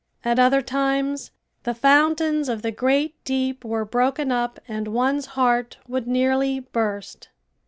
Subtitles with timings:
[0.25, 1.29] At other times
[1.61, 7.29] the fountains of the great deep were broken up and one's heart would nearly burst.